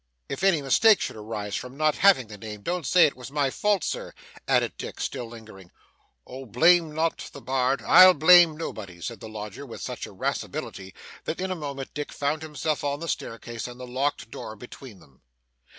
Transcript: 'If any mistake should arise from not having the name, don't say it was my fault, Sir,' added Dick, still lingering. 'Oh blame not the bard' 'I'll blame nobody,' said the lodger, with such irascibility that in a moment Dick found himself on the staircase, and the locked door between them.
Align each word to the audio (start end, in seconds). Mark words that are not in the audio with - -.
'If 0.29 0.43
any 0.43 0.63
mistake 0.63 0.99
should 0.99 1.15
arise 1.15 1.55
from 1.55 1.77
not 1.77 1.97
having 1.97 2.25
the 2.25 2.39
name, 2.39 2.63
don't 2.63 2.87
say 2.87 3.05
it 3.05 3.15
was 3.15 3.29
my 3.29 3.51
fault, 3.51 3.83
Sir,' 3.83 4.15
added 4.47 4.73
Dick, 4.75 4.99
still 4.99 5.27
lingering. 5.27 5.69
'Oh 6.25 6.47
blame 6.47 6.95
not 6.95 7.29
the 7.33 7.39
bard' 7.39 7.83
'I'll 7.85 8.15
blame 8.15 8.57
nobody,' 8.57 8.99
said 8.99 9.19
the 9.19 9.29
lodger, 9.29 9.63
with 9.63 9.79
such 9.79 10.07
irascibility 10.07 10.95
that 11.25 11.39
in 11.39 11.51
a 11.51 11.55
moment 11.55 11.93
Dick 11.93 12.11
found 12.11 12.41
himself 12.41 12.83
on 12.83 12.99
the 12.99 13.07
staircase, 13.07 13.67
and 13.67 13.79
the 13.79 13.85
locked 13.85 14.31
door 14.31 14.55
between 14.55 15.01
them. 15.01 15.21